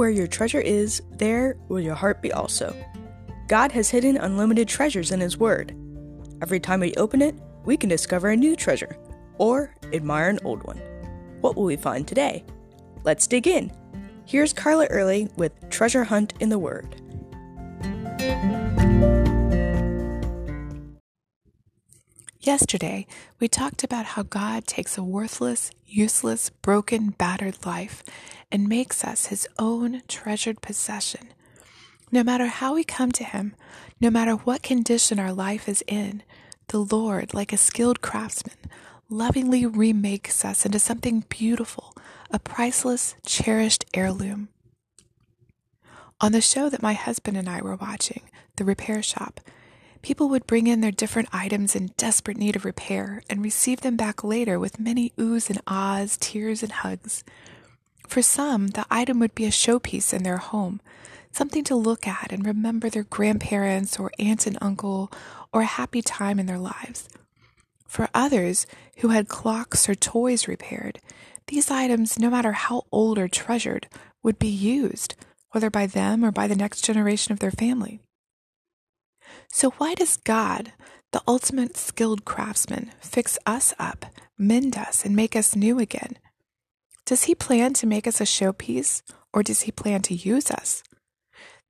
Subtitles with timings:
[0.00, 2.74] Where your treasure is, there will your heart be also.
[3.48, 5.76] God has hidden unlimited treasures in His Word.
[6.40, 7.34] Every time we open it,
[7.66, 8.96] we can discover a new treasure
[9.36, 10.78] or admire an old one.
[11.42, 12.46] What will we find today?
[13.04, 13.70] Let's dig in.
[14.24, 16.99] Here's Carla Early with Treasure Hunt in the Word.
[22.42, 23.06] Yesterday,
[23.38, 28.02] we talked about how God takes a worthless, useless, broken, battered life
[28.50, 31.28] and makes us his own treasured possession.
[32.10, 33.54] No matter how we come to him,
[34.00, 36.22] no matter what condition our life is in,
[36.68, 38.56] the Lord, like a skilled craftsman,
[39.10, 41.94] lovingly remakes us into something beautiful,
[42.30, 44.48] a priceless, cherished heirloom.
[46.22, 48.22] On the show that my husband and I were watching,
[48.56, 49.42] The Repair Shop,
[50.02, 53.96] People would bring in their different items in desperate need of repair and receive them
[53.96, 57.22] back later with many oohs and ahs, tears and hugs.
[58.08, 60.80] For some, the item would be a showpiece in their home,
[61.32, 65.12] something to look at and remember their grandparents or aunt and uncle
[65.52, 67.08] or a happy time in their lives.
[67.86, 68.66] For others
[68.98, 71.00] who had clocks or toys repaired,
[71.48, 73.88] these items, no matter how old or treasured,
[74.22, 75.14] would be used,
[75.50, 78.00] whether by them or by the next generation of their family.
[79.52, 80.72] So, why does God,
[81.12, 84.06] the ultimate skilled craftsman, fix us up,
[84.38, 86.18] mend us, and make us new again?
[87.06, 90.82] Does he plan to make us a showpiece, or does he plan to use us?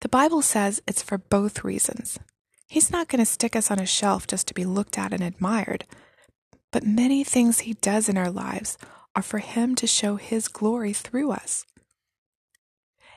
[0.00, 2.18] The Bible says it's for both reasons.
[2.66, 5.22] He's not going to stick us on a shelf just to be looked at and
[5.22, 5.84] admired,
[6.70, 8.78] but many things he does in our lives
[9.16, 11.66] are for him to show his glory through us.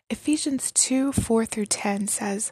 [0.09, 2.51] Ephesians 2 4 through 10 says,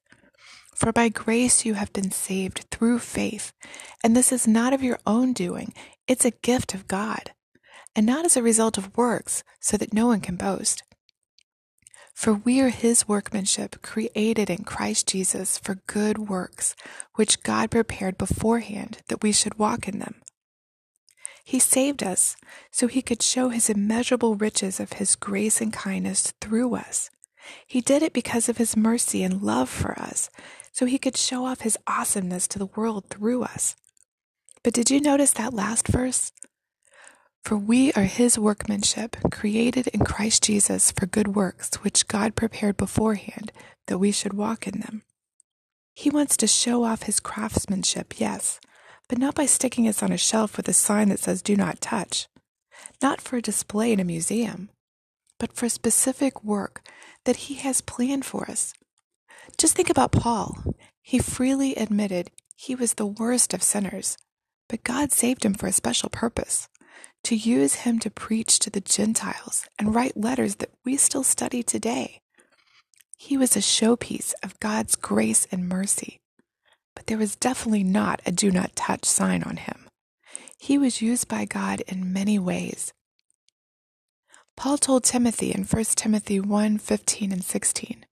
[0.81, 3.53] For by grace you have been saved through faith,
[4.03, 5.75] and this is not of your own doing,
[6.07, 7.33] it's a gift of God,
[7.95, 10.81] and not as a result of works, so that no one can boast.
[12.15, 16.75] For we are his workmanship, created in Christ Jesus for good works,
[17.13, 20.15] which God prepared beforehand that we should walk in them.
[21.45, 22.35] He saved us
[22.71, 27.11] so he could show his immeasurable riches of his grace and kindness through us.
[27.67, 30.31] He did it because of his mercy and love for us,
[30.71, 33.75] so he could show off his awesomeness to the world through us.
[34.63, 36.31] But did you notice that last verse?
[37.43, 42.77] For we are his workmanship, created in Christ Jesus for good works, which God prepared
[42.77, 43.51] beforehand
[43.87, 45.01] that we should walk in them.
[45.93, 48.59] He wants to show off his craftsmanship, yes,
[49.09, 51.81] but not by sticking us on a shelf with a sign that says do not
[51.81, 52.27] touch,
[53.01, 54.69] not for a display in a museum,
[55.39, 56.87] but for specific work
[57.25, 58.73] that he has planned for us
[59.57, 60.57] just think about Paul.
[61.01, 64.17] He freely admitted he was the worst of sinners,
[64.69, 66.67] but God saved him for a special purpose
[67.23, 71.61] to use him to preach to the Gentiles and write letters that we still study
[71.63, 72.21] today.
[73.17, 76.19] He was a showpiece of God's grace and mercy,
[76.95, 79.87] but there was definitely not a do not touch sign on him.
[80.57, 82.93] He was used by God in many ways.
[84.57, 88.05] Paul told Timothy in 1 Timothy 1 15 and 16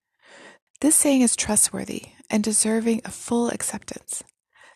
[0.80, 4.22] this saying is trustworthy and deserving of full acceptance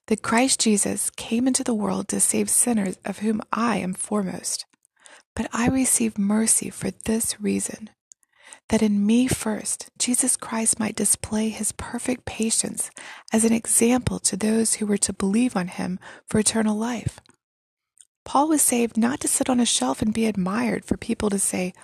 [0.07, 4.67] that Christ Jesus came into the world to save sinners, of whom I am foremost.
[5.35, 7.91] But I receive mercy for this reason
[8.69, 12.91] that in me first, Jesus Christ might display his perfect patience
[13.33, 17.19] as an example to those who were to believe on him for eternal life.
[18.25, 21.39] Paul was saved not to sit on a shelf and be admired for people to
[21.39, 21.75] say,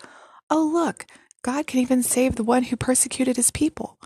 [0.48, 1.06] Oh, look,
[1.42, 3.98] God can even save the one who persecuted his people.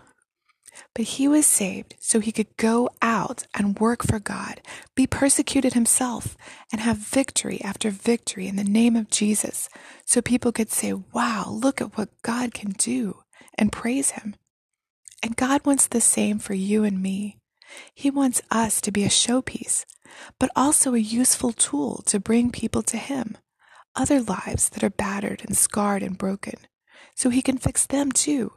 [0.93, 4.61] But he was saved so he could go out and work for God,
[4.95, 6.35] be persecuted himself,
[6.71, 9.69] and have victory after victory in the name of Jesus,
[10.05, 13.23] so people could say, Wow, look at what God can do,
[13.57, 14.35] and praise him.
[15.23, 17.39] And God wants the same for you and me.
[17.93, 19.85] He wants us to be a showpiece,
[20.39, 23.37] but also a useful tool to bring people to Him,
[23.95, 26.55] other lives that are battered and scarred and broken,
[27.15, 28.53] so He can fix them too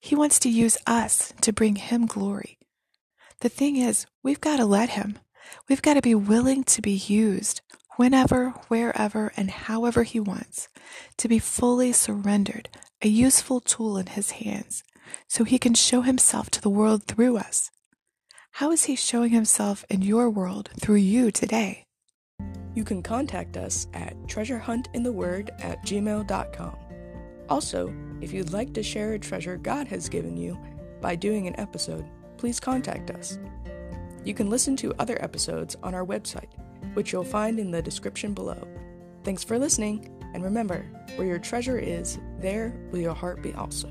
[0.00, 2.58] he wants to use us to bring Him glory.
[3.40, 5.18] The thing is, we've got to let Him.
[5.68, 7.60] We've got to be willing to be used
[7.96, 10.68] whenever, wherever, and however He wants,
[11.18, 12.68] to be fully surrendered,
[13.02, 14.82] a useful tool in His hands,
[15.28, 17.70] so he can show himself to the world through us.
[18.52, 21.84] How is he showing himself in your world through you today?
[22.74, 26.76] You can contact us at treasurehuntintheword at gmail.com.
[27.48, 30.58] Also, if you'd like to share a treasure God has given you
[31.00, 32.04] by doing an episode,
[32.36, 33.38] please contact us.
[34.24, 36.52] You can listen to other episodes on our website,
[36.94, 38.66] which you'll find in the description below.
[39.22, 40.84] Thanks for listening, and remember,
[41.16, 43.88] where your treasure is, there will your heart be also.